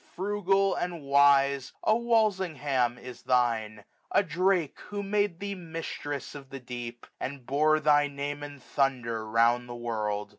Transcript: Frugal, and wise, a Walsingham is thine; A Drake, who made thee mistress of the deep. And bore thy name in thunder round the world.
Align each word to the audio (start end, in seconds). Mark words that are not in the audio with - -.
Frugal, 0.15 0.73
and 0.73 1.03
wise, 1.03 1.73
a 1.83 1.95
Walsingham 1.95 2.97
is 2.97 3.21
thine; 3.21 3.83
A 4.11 4.23
Drake, 4.23 4.79
who 4.87 5.03
made 5.03 5.39
thee 5.39 5.53
mistress 5.53 6.33
of 6.33 6.49
the 6.49 6.59
deep. 6.59 7.05
And 7.19 7.45
bore 7.45 7.79
thy 7.79 8.07
name 8.07 8.41
in 8.41 8.59
thunder 8.59 9.29
round 9.29 9.69
the 9.69 9.75
world. 9.75 10.29